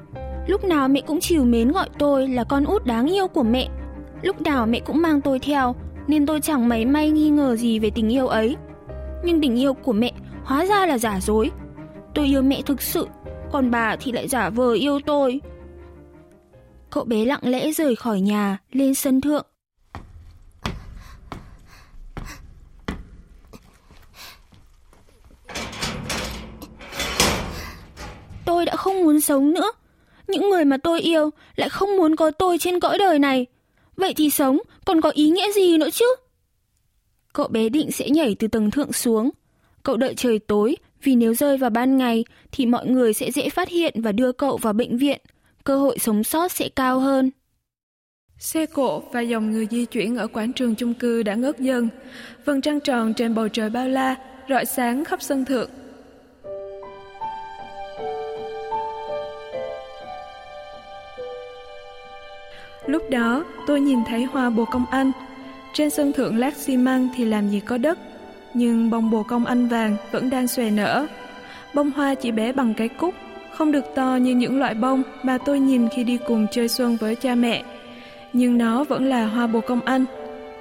Lúc 0.46 0.64
nào 0.64 0.88
mẹ 0.88 1.00
cũng 1.00 1.20
chiều 1.20 1.44
mến 1.44 1.72
gọi 1.72 1.88
tôi 1.98 2.28
là 2.28 2.44
con 2.44 2.64
út 2.64 2.84
đáng 2.86 3.06
yêu 3.06 3.28
của 3.28 3.42
mẹ. 3.42 3.68
Lúc 4.22 4.42
nào 4.42 4.66
mẹ 4.66 4.80
cũng 4.80 5.02
mang 5.02 5.20
tôi 5.20 5.38
theo, 5.38 5.74
nên 6.08 6.26
tôi 6.26 6.40
chẳng 6.40 6.68
mấy 6.68 6.84
may 6.84 7.10
nghi 7.10 7.30
ngờ 7.30 7.56
gì 7.56 7.78
về 7.78 7.90
tình 7.90 8.12
yêu 8.12 8.28
ấy. 8.28 8.56
Nhưng 9.24 9.40
tình 9.40 9.56
yêu 9.56 9.74
của 9.74 9.92
mẹ 9.92 10.12
hóa 10.44 10.66
ra 10.66 10.86
là 10.86 10.98
giả 10.98 11.20
dối. 11.20 11.50
Tôi 12.14 12.26
yêu 12.26 12.42
mẹ 12.42 12.62
thực 12.66 12.82
sự, 12.82 13.08
còn 13.52 13.70
bà 13.70 13.96
thì 13.96 14.12
lại 14.12 14.28
giả 14.28 14.50
vờ 14.50 14.72
yêu 14.72 15.00
tôi. 15.06 15.40
Cậu 16.90 17.04
bé 17.04 17.24
lặng 17.24 17.40
lẽ 17.42 17.72
rời 17.72 17.96
khỏi 17.96 18.20
nhà, 18.20 18.58
lên 18.72 18.94
sân 18.94 19.20
thượng. 19.20 19.46
Tôi 28.44 28.64
đã 28.64 28.76
không 28.76 29.02
muốn 29.02 29.20
sống 29.20 29.52
nữa. 29.52 29.72
Những 30.28 30.50
người 30.50 30.64
mà 30.64 30.76
tôi 30.76 31.00
yêu 31.00 31.30
lại 31.56 31.68
không 31.68 31.96
muốn 31.96 32.16
có 32.16 32.30
tôi 32.30 32.58
trên 32.58 32.80
cõi 32.80 32.98
đời 32.98 33.18
này. 33.18 33.46
Vậy 33.96 34.14
thì 34.16 34.30
sống 34.30 34.58
còn 34.84 35.00
có 35.00 35.10
ý 35.10 35.30
nghĩa 35.30 35.52
gì 35.52 35.78
nữa 35.78 35.90
chứ? 35.92 36.06
Cậu 37.34 37.48
bé 37.48 37.68
định 37.68 37.90
sẽ 37.90 38.10
nhảy 38.10 38.36
từ 38.38 38.48
tầng 38.48 38.70
thượng 38.70 38.92
xuống. 38.92 39.30
Cậu 39.82 39.96
đợi 39.96 40.14
trời 40.14 40.38
tối 40.38 40.76
vì 41.02 41.14
nếu 41.14 41.34
rơi 41.34 41.56
vào 41.56 41.70
ban 41.70 41.98
ngày 41.98 42.24
thì 42.52 42.66
mọi 42.66 42.86
người 42.86 43.14
sẽ 43.14 43.30
dễ 43.30 43.50
phát 43.50 43.68
hiện 43.68 44.02
và 44.02 44.12
đưa 44.12 44.32
cậu 44.32 44.56
vào 44.56 44.72
bệnh 44.72 44.98
viện. 44.98 45.20
Cơ 45.64 45.76
hội 45.78 45.98
sống 45.98 46.24
sót 46.24 46.52
sẽ 46.52 46.68
cao 46.68 47.00
hơn. 47.00 47.30
Xe 48.38 48.66
cộ 48.66 49.02
và 49.12 49.20
dòng 49.20 49.50
người 49.50 49.66
di 49.70 49.84
chuyển 49.84 50.16
ở 50.16 50.26
quảng 50.26 50.52
trường 50.52 50.74
chung 50.74 50.94
cư 50.94 51.22
đã 51.22 51.34
ngớt 51.34 51.58
dần. 51.58 51.88
Vầng 52.44 52.60
trăng 52.60 52.80
tròn 52.80 53.14
trên 53.14 53.34
bầu 53.34 53.48
trời 53.48 53.70
bao 53.70 53.88
la 53.88 54.16
rọi 54.48 54.64
sáng 54.64 55.04
khắp 55.04 55.22
sân 55.22 55.44
thượng. 55.44 55.70
Lúc 62.86 63.02
đó, 63.10 63.44
tôi 63.66 63.80
nhìn 63.80 63.98
thấy 64.06 64.24
hoa 64.24 64.50
bồ 64.50 64.64
công 64.64 64.86
anh. 64.90 65.12
Trên 65.74 65.90
sân 65.90 66.12
thượng 66.12 66.38
lát 66.38 66.56
xi 66.56 66.76
măng 66.76 67.08
thì 67.16 67.24
làm 67.24 67.48
gì 67.48 67.60
có 67.60 67.78
đất, 67.78 67.98
nhưng 68.54 68.90
bông 68.90 69.10
bồ 69.10 69.22
công 69.22 69.44
anh 69.44 69.68
vàng 69.68 69.96
vẫn 70.12 70.30
đang 70.30 70.48
xòe 70.48 70.70
nở. 70.70 71.06
Bông 71.74 71.90
hoa 71.90 72.14
chỉ 72.14 72.30
bé 72.30 72.52
bằng 72.52 72.74
cái 72.74 72.88
cúc, 72.88 73.14
không 73.52 73.72
được 73.72 73.84
to 73.94 74.16
như 74.16 74.34
những 74.34 74.58
loại 74.58 74.74
bông 74.74 75.02
mà 75.22 75.38
tôi 75.38 75.60
nhìn 75.60 75.88
khi 75.88 76.04
đi 76.04 76.18
cùng 76.26 76.46
chơi 76.50 76.68
xuân 76.68 76.96
với 76.96 77.14
cha 77.14 77.34
mẹ. 77.34 77.62
Nhưng 78.32 78.58
nó 78.58 78.84
vẫn 78.84 79.04
là 79.04 79.26
hoa 79.26 79.46
bồ 79.46 79.60
công 79.60 79.80
anh. 79.80 80.04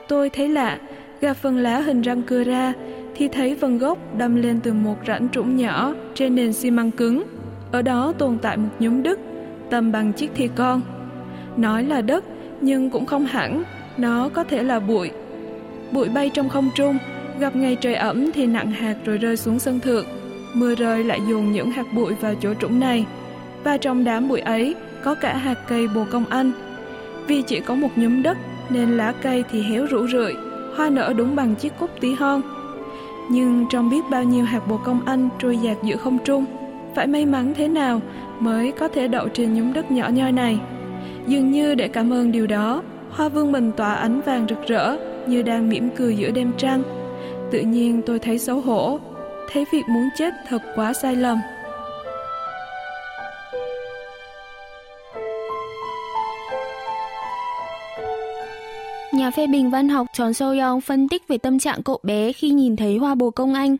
Tôi 0.07 0.29
thấy 0.29 0.49
lạ, 0.49 0.79
gạt 1.21 1.33
phần 1.33 1.57
lá 1.57 1.79
hình 1.79 2.01
răng 2.01 2.21
cưa 2.21 2.43
ra 2.43 2.73
thì 3.15 3.27
thấy 3.27 3.55
phần 3.55 3.77
gốc 3.77 4.17
đâm 4.17 4.35
lên 4.35 4.59
từ 4.63 4.73
một 4.73 4.97
rãnh 5.07 5.29
trũng 5.29 5.57
nhỏ 5.57 5.93
trên 6.15 6.35
nền 6.35 6.53
xi 6.53 6.71
măng 6.71 6.91
cứng. 6.91 7.23
Ở 7.71 7.81
đó 7.81 8.13
tồn 8.17 8.37
tại 8.41 8.57
một 8.57 8.69
nhúm 8.79 9.03
đất, 9.03 9.19
tầm 9.69 9.91
bằng 9.91 10.13
chiếc 10.13 10.31
thi 10.35 10.49
con. 10.55 10.81
Nói 11.57 11.83
là 11.83 12.01
đất, 12.01 12.23
nhưng 12.61 12.89
cũng 12.89 13.05
không 13.05 13.25
hẳn, 13.25 13.63
nó 13.97 14.29
có 14.33 14.43
thể 14.43 14.63
là 14.63 14.79
bụi. 14.79 15.11
Bụi 15.91 16.09
bay 16.09 16.29
trong 16.29 16.49
không 16.49 16.69
trung, 16.75 16.97
gặp 17.39 17.55
ngày 17.55 17.77
trời 17.81 17.95
ẩm 17.95 18.31
thì 18.31 18.47
nặng 18.47 18.71
hạt 18.71 18.95
rồi 19.05 19.17
rơi 19.17 19.37
xuống 19.37 19.59
sân 19.59 19.79
thượng. 19.79 20.05
Mưa 20.53 20.75
rơi 20.75 21.03
lại 21.03 21.19
dồn 21.29 21.51
những 21.51 21.71
hạt 21.71 21.93
bụi 21.93 22.13
vào 22.21 22.33
chỗ 22.35 22.53
trũng 22.53 22.79
này. 22.79 23.05
Và 23.63 23.77
trong 23.77 24.03
đám 24.03 24.29
bụi 24.29 24.39
ấy 24.39 24.75
có 25.03 25.15
cả 25.15 25.37
hạt 25.37 25.57
cây 25.67 25.87
bồ 25.95 26.05
công 26.11 26.25
anh. 26.29 26.51
Vì 27.27 27.41
chỉ 27.41 27.59
có 27.59 27.75
một 27.75 27.89
nhúm 27.95 28.23
đất 28.23 28.37
nên 28.69 28.97
lá 28.97 29.13
cây 29.21 29.43
thì 29.51 29.61
héo 29.61 29.85
rũ 29.85 30.07
rượi, 30.07 30.33
hoa 30.75 30.89
nở 30.89 31.13
đúng 31.17 31.35
bằng 31.35 31.55
chiếc 31.55 31.73
cúc 31.79 31.89
tí 31.99 32.13
hon. 32.13 32.41
Nhưng 33.31 33.65
trong 33.69 33.89
biết 33.89 34.01
bao 34.11 34.23
nhiêu 34.23 34.45
hạt 34.45 34.67
bồ 34.67 34.77
công 34.77 35.05
anh 35.05 35.29
trôi 35.39 35.57
dạt 35.57 35.77
giữa 35.83 35.95
không 35.95 36.17
trung, 36.25 36.45
phải 36.95 37.07
may 37.07 37.25
mắn 37.25 37.53
thế 37.57 37.67
nào 37.67 38.01
mới 38.39 38.71
có 38.71 38.87
thể 38.87 39.07
đậu 39.07 39.27
trên 39.27 39.53
nhúm 39.53 39.73
đất 39.73 39.91
nhỏ 39.91 40.09
nhoi 40.09 40.31
này. 40.31 40.59
Dường 41.27 41.51
như 41.51 41.75
để 41.75 41.87
cảm 41.87 42.13
ơn 42.13 42.31
điều 42.31 42.47
đó, 42.47 42.81
hoa 43.13 43.29
vương 43.29 43.51
mình 43.51 43.71
tỏa 43.77 43.93
ánh 43.93 44.21
vàng 44.21 44.45
rực 44.49 44.67
rỡ 44.67 44.97
như 45.27 45.41
đang 45.41 45.69
mỉm 45.69 45.89
cười 45.95 46.17
giữa 46.17 46.31
đêm 46.31 46.51
trăng. 46.57 46.83
Tự 47.51 47.59
nhiên 47.59 48.01
tôi 48.05 48.19
thấy 48.19 48.39
xấu 48.39 48.61
hổ, 48.61 48.99
thấy 49.51 49.65
việc 49.73 49.83
muốn 49.89 50.09
chết 50.17 50.33
thật 50.47 50.61
quá 50.75 50.93
sai 50.93 51.15
lầm. 51.15 51.37
Nhà 59.13 59.31
phê 59.31 59.47
bình 59.47 59.69
văn 59.69 59.89
học 59.89 60.07
Tròn 60.13 60.33
Sâu 60.33 60.55
Yong 60.59 60.81
phân 60.81 61.09
tích 61.09 61.27
về 61.27 61.37
tâm 61.37 61.59
trạng 61.59 61.83
cậu 61.83 61.99
bé 62.03 62.31
khi 62.33 62.49
nhìn 62.49 62.75
thấy 62.75 62.97
hoa 62.97 63.15
bồ 63.15 63.31
công 63.31 63.53
anh. 63.53 63.77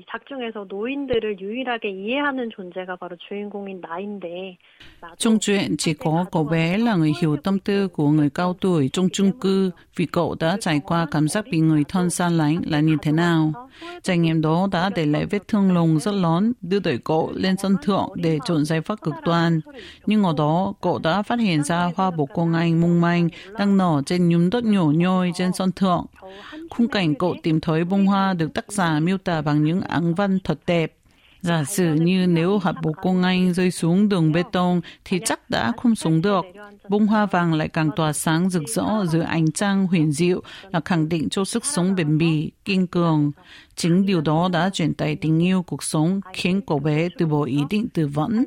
이 0.00 0.02
작중에서 0.10 0.64
노인들을 0.70 1.38
유일하게 1.38 1.90
이해하는 1.90 2.48
존재가 2.48 2.96
바로 2.96 3.14
주인공인 3.28 3.82
나인데 3.82 4.56
Trong 5.18 5.38
chuyện 5.38 5.76
chỉ 5.76 5.94
có 5.94 6.24
cậu 6.32 6.44
bé 6.44 6.78
là 6.78 6.96
người 6.96 7.12
hiểu 7.20 7.36
tâm 7.36 7.58
tư 7.58 7.88
của 7.88 8.08
người 8.08 8.30
cao 8.30 8.54
tuổi 8.60 8.90
trong 8.92 9.08
chung 9.12 9.40
cư 9.40 9.70
vì 9.96 10.06
cậu 10.06 10.36
đã 10.40 10.56
trải 10.60 10.80
qua 10.84 11.06
cảm 11.10 11.28
giác 11.28 11.44
bị 11.50 11.58
người 11.58 11.84
thân 11.88 12.10
xa 12.10 12.28
lánh 12.28 12.60
là 12.66 12.80
như 12.80 12.96
thế 13.02 13.12
nào. 13.12 13.52
Trải 14.03 14.17
nghiệm 14.17 14.41
đó 14.41 14.67
đã 14.71 14.89
để 14.95 15.05
lại 15.05 15.25
vết 15.25 15.47
thương 15.47 15.73
lồng 15.73 15.99
rất 15.99 16.13
lớn, 16.13 16.53
đưa 16.61 16.79
đẩy 16.79 16.97
cậu 16.97 17.31
lên 17.35 17.55
sân 17.57 17.75
thượng 17.83 18.09
để 18.15 18.39
trộn 18.45 18.65
giải 18.65 18.81
pháp 18.81 19.01
cực 19.01 19.13
đoan. 19.25 19.61
Nhưng 20.05 20.23
ở 20.23 20.33
đó, 20.37 20.73
cậu 20.81 20.99
đã 20.99 21.21
phát 21.21 21.39
hiện 21.39 21.63
ra 21.63 21.91
hoa 21.95 22.11
bồ 22.11 22.25
công 22.25 22.53
anh 22.53 22.81
mung 22.81 23.01
manh 23.01 23.29
đang 23.59 23.77
nở 23.77 24.01
trên 24.05 24.29
nhúm 24.29 24.49
đất 24.49 24.63
nhổ 24.63 24.85
nhôi 24.85 25.31
trên 25.35 25.51
sân 25.53 25.71
thượng. 25.71 26.05
Khung 26.69 26.87
cảnh 26.87 27.15
cậu 27.15 27.35
tìm 27.43 27.61
thấy 27.61 27.83
bông 27.83 28.05
hoa 28.05 28.33
được 28.33 28.53
tác 28.53 28.71
giả 28.71 28.99
miêu 28.99 29.17
tả 29.17 29.41
bằng 29.41 29.63
những 29.63 29.81
áng 29.81 30.15
văn 30.15 30.39
thật 30.43 30.59
đẹp. 30.67 30.93
Giả 31.41 31.63
sử 31.63 31.93
như 31.93 32.27
nếu 32.27 32.57
hạt 32.57 32.73
bồ 32.83 32.91
công 32.91 33.23
anh 33.23 33.53
rơi 33.53 33.71
xuống 33.71 34.09
đường 34.09 34.31
bê 34.31 34.43
tông 34.51 34.81
thì 35.05 35.19
chắc 35.25 35.49
đã 35.49 35.71
không 35.77 35.95
sống 35.95 36.21
được. 36.21 36.45
Bông 36.89 37.07
hoa 37.07 37.25
vàng 37.25 37.53
lại 37.53 37.67
càng 37.67 37.89
tỏa 37.95 38.13
sáng 38.13 38.49
rực 38.49 38.63
rỡ 38.67 39.05
giữa 39.05 39.21
ánh 39.21 39.51
trăng 39.51 39.87
huyền 39.87 40.11
diệu 40.11 40.41
là 40.71 40.79
khẳng 40.85 41.09
định 41.09 41.29
cho 41.29 41.45
sức 41.45 41.65
sống 41.65 41.95
bền 41.95 42.17
bỉ, 42.17 42.51
kiên 42.65 42.87
cường. 42.87 43.31
Chính 43.75 44.05
điều 44.05 44.21
đó 44.21 44.49
đã 44.53 44.69
truyền 44.69 44.93
tải 44.93 45.15
tình 45.15 45.43
yêu 45.43 45.63
cuộc 45.63 45.83
sống 45.83 46.21
khiến 46.33 46.61
cậu 46.67 46.79
bé 46.79 47.09
từ 47.17 47.25
bỏ 47.25 47.43
ý 47.43 47.59
định 47.69 47.87
từ 47.93 48.07
vẫn. 48.07 48.45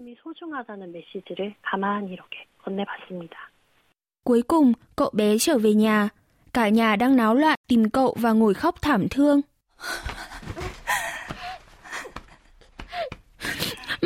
Cuối 4.24 4.42
cùng, 4.42 4.72
cậu 4.96 5.10
bé 5.12 5.38
trở 5.38 5.58
về 5.58 5.74
nhà. 5.74 6.08
Cả 6.52 6.68
nhà 6.68 6.96
đang 6.96 7.16
náo 7.16 7.34
loạn 7.34 7.58
tìm 7.68 7.90
cậu 7.90 8.16
và 8.20 8.32
ngồi 8.32 8.54
khóc 8.54 8.82
thảm 8.82 9.08
thương. 9.08 9.40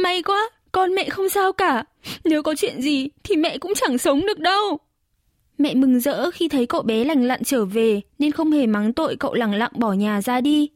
May 0.08 0.22
quá, 0.22 0.50
con 0.72 0.94
mẹ 0.94 1.08
không 1.08 1.28
sao 1.28 1.52
cả. 1.52 1.84
Nếu 2.24 2.42
có 2.42 2.54
chuyện 2.54 2.82
gì 2.82 3.08
thì 3.24 3.36
mẹ 3.36 3.58
cũng 3.58 3.72
chẳng 3.74 3.98
sống 3.98 4.26
được 4.26 4.38
đâu. 4.38 4.78
Mẹ 5.58 5.74
mừng 5.74 6.00
rỡ 6.00 6.30
khi 6.30 6.48
thấy 6.48 6.66
cậu 6.66 6.82
bé 6.82 7.04
lành 7.04 7.24
lặn 7.24 7.44
trở 7.44 7.64
về 7.64 8.00
nên 8.18 8.32
không 8.32 8.50
hề 8.50 8.66
mắng 8.66 8.92
tội 8.92 9.16
cậu 9.16 9.34
lẳng 9.34 9.54
lặng 9.54 9.70
bỏ 9.74 9.92
nhà 9.92 10.22
ra 10.22 10.40
đi. 10.40 10.70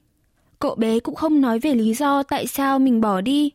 Cậu 0.58 0.74
bé 0.74 1.00
cũng 1.00 1.14
không 1.14 1.40
nói 1.40 1.58
về 1.58 1.74
lý 1.74 1.94
do 1.94 2.22
tại 2.22 2.46
sao 2.46 2.78
mình 2.78 3.00
bỏ 3.00 3.20
đi. 3.20 3.50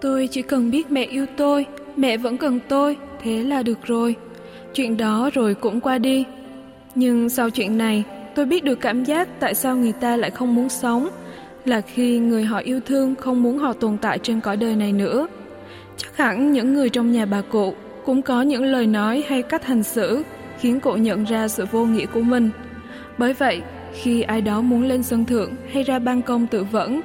Tôi 0.00 0.28
chỉ 0.30 0.42
cần 0.42 0.70
biết 0.70 0.90
mẹ 0.90 1.04
yêu 1.04 1.26
tôi, 1.36 1.66
mẹ 1.96 2.16
vẫn 2.16 2.38
cần 2.38 2.60
tôi, 2.68 2.96
thế 3.22 3.42
là 3.42 3.62
được 3.62 3.78
rồi. 3.82 4.16
Chuyện 4.72 4.96
đó 4.96 5.30
rồi 5.34 5.54
cũng 5.54 5.80
qua 5.80 5.98
đi. 5.98 6.24
Nhưng 6.94 7.28
sau 7.28 7.50
chuyện 7.50 7.78
này, 7.78 8.04
tôi 8.34 8.46
biết 8.46 8.64
được 8.64 8.80
cảm 8.80 9.04
giác 9.04 9.28
tại 9.40 9.54
sao 9.54 9.76
người 9.76 9.92
ta 9.92 10.16
lại 10.16 10.30
không 10.30 10.54
muốn 10.54 10.68
sống, 10.68 11.08
là 11.64 11.80
khi 11.80 12.18
người 12.18 12.44
họ 12.44 12.58
yêu 12.58 12.80
thương 12.86 13.14
không 13.14 13.42
muốn 13.42 13.58
họ 13.58 13.72
tồn 13.72 13.96
tại 13.98 14.18
trên 14.18 14.40
cõi 14.40 14.56
đời 14.56 14.76
này 14.76 14.92
nữa. 14.92 15.26
Chắc 15.96 16.16
hẳn 16.16 16.52
những 16.52 16.74
người 16.74 16.88
trong 16.88 17.12
nhà 17.12 17.26
bà 17.26 17.40
cụ 17.40 17.74
cũng 18.04 18.22
có 18.22 18.42
những 18.42 18.64
lời 18.64 18.86
nói 18.86 19.24
hay 19.28 19.42
cách 19.42 19.64
hành 19.64 19.82
xử 19.82 20.22
khiến 20.58 20.80
cụ 20.80 20.94
nhận 20.94 21.24
ra 21.24 21.48
sự 21.48 21.66
vô 21.70 21.84
nghĩa 21.84 22.06
của 22.06 22.22
mình. 22.22 22.50
Bởi 23.18 23.32
vậy, 23.32 23.62
khi 23.92 24.22
ai 24.22 24.40
đó 24.40 24.60
muốn 24.60 24.82
lên 24.82 25.02
sân 25.02 25.24
thượng 25.24 25.52
hay 25.72 25.82
ra 25.82 25.98
ban 25.98 26.22
công 26.22 26.46
tự 26.46 26.64
vẫn, 26.64 27.00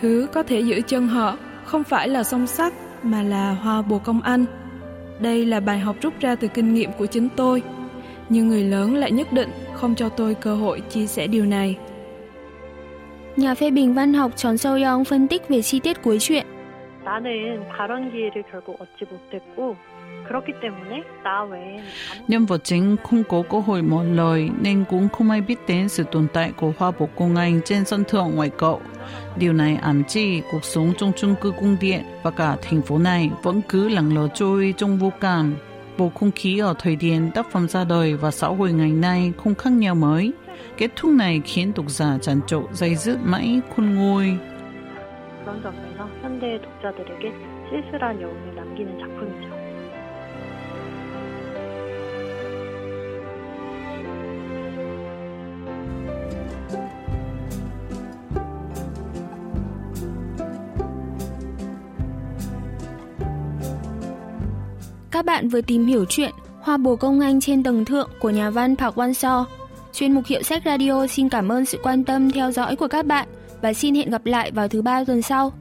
thứ 0.00 0.26
có 0.32 0.42
thể 0.42 0.60
giữ 0.60 0.80
chân 0.86 1.08
họ 1.08 1.36
không 1.64 1.84
phải 1.84 2.08
là 2.08 2.22
song 2.24 2.46
sắt 2.46 2.72
mà 3.02 3.22
là 3.22 3.50
hoa 3.50 3.82
bồ 3.82 3.98
công 3.98 4.22
anh. 4.22 4.44
Đây 5.20 5.46
là 5.46 5.60
bài 5.60 5.78
học 5.78 5.96
rút 6.00 6.20
ra 6.20 6.34
từ 6.34 6.48
kinh 6.48 6.74
nghiệm 6.74 6.90
của 6.98 7.06
chính 7.06 7.28
tôi 7.36 7.62
nhưng 8.28 8.48
người 8.48 8.64
lớn 8.64 8.94
lại 8.94 9.12
nhất 9.12 9.32
định 9.32 9.48
không 9.74 9.94
cho 9.94 10.08
tôi 10.08 10.34
cơ 10.34 10.54
hội 10.54 10.80
chia 10.80 11.06
sẻ 11.06 11.26
điều 11.26 11.46
này. 11.46 11.78
Nhà 13.36 13.54
phê 13.54 13.70
bình 13.70 13.94
văn 13.94 14.14
học 14.14 14.30
Tròn 14.36 14.58
Sâu 14.58 14.78
Yong 14.84 15.04
phân 15.04 15.28
tích 15.28 15.48
về 15.48 15.62
chi 15.62 15.80
tiết 15.80 16.02
cuối 16.02 16.18
chuyện. 16.20 16.46
Nhân 22.28 22.46
vật 22.46 22.64
chính 22.64 22.96
không 23.02 23.22
có 23.28 23.42
cơ 23.50 23.58
hội 23.60 23.82
mở 23.82 24.04
lời 24.04 24.50
nên 24.60 24.84
cũng 24.90 25.08
không 25.08 25.30
ai 25.30 25.40
biết 25.40 25.58
đến 25.68 25.88
sự 25.88 26.04
tồn 26.12 26.26
tại 26.32 26.52
của 26.56 26.72
hoa 26.78 26.92
bổ 26.98 27.08
công 27.16 27.36
anh 27.36 27.60
trên 27.64 27.84
sân 27.84 28.04
thượng 28.04 28.34
ngoài 28.34 28.50
cậu. 28.58 28.80
Điều 29.36 29.52
này 29.52 29.76
ám 29.82 30.02
chỉ 30.08 30.42
cuộc 30.52 30.64
sống 30.64 30.92
trong 30.98 31.12
chung 31.16 31.34
cư 31.40 31.50
cung 31.50 31.76
điện 31.80 32.00
và 32.22 32.30
cả 32.30 32.56
thành 32.62 32.82
phố 32.82 32.98
này 32.98 33.30
vẫn 33.42 33.60
cứ 33.68 33.88
lặng 33.88 34.14
lờ 34.14 34.28
trôi 34.34 34.74
trong 34.76 34.98
vô 34.98 35.12
cảm 35.20 35.54
Bầu 35.97 36.11
không 36.15 36.31
khí 36.31 36.59
ở 36.59 36.73
thời 36.79 36.95
điểm 36.95 37.31
tác 37.31 37.51
phẩm 37.51 37.67
ra 37.67 37.83
đời 37.83 38.15
và 38.15 38.31
xã 38.31 38.47
hội 38.47 38.73
ngày 38.73 38.91
nay 38.91 39.33
không 39.37 39.55
khác 39.55 39.69
nhau 39.73 39.95
mấy. 39.95 40.33
Kết 40.77 40.91
thúc 40.95 41.11
này 41.11 41.41
khiến 41.45 41.71
độc 41.75 41.89
giả 41.89 42.17
tràn 42.21 42.41
trộn 42.47 42.65
dây 42.73 42.95
dứt 42.95 43.17
mãi 43.23 43.61
khôn 43.75 43.95
nguôi. 43.95 44.37
그런 45.45 45.61
점에서 45.63 46.07
현대의 46.21 46.61
독자들에게 46.61 47.33
쓸쓸한 47.69 48.21
여운을 48.21 48.55
남기는 48.55 48.99
작품이죠. 48.99 49.44
Các 65.16 65.24
bạn 65.24 65.48
vừa 65.48 65.60
tìm 65.60 65.86
hiểu 65.86 66.04
chuyện 66.08 66.30
Hoa 66.60 66.76
bồ 66.76 66.96
công 66.96 67.20
anh 67.20 67.40
trên 67.40 67.62
tầng 67.62 67.84
thượng 67.84 68.10
của 68.20 68.30
nhà 68.30 68.50
văn 68.50 68.76
Park 68.76 68.94
Wan 68.94 69.12
So. 69.12 69.46
Chuyên 69.92 70.12
mục 70.12 70.26
Hiệu 70.26 70.42
sách 70.42 70.62
Radio 70.64 71.06
xin 71.06 71.28
cảm 71.28 71.52
ơn 71.52 71.66
sự 71.66 71.78
quan 71.82 72.04
tâm 72.04 72.30
theo 72.30 72.52
dõi 72.52 72.76
của 72.76 72.88
các 72.88 73.06
bạn 73.06 73.28
và 73.62 73.72
xin 73.72 73.94
hẹn 73.94 74.10
gặp 74.10 74.26
lại 74.26 74.50
vào 74.50 74.68
thứ 74.68 74.82
ba 74.82 75.04
tuần 75.04 75.22
sau. 75.22 75.52